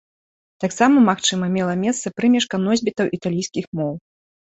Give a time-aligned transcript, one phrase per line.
[0.63, 3.93] Таксама, магчыма мела месца прымешка носьбітаў італійскіх моў.